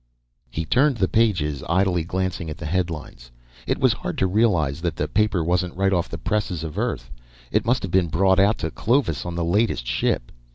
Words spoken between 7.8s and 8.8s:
have been brought out to